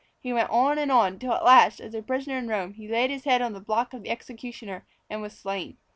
[0.19, 3.11] He went on and on till at last, as a prisoner in Rome, he laid
[3.11, 5.77] his head on the block of the executioner and was slain.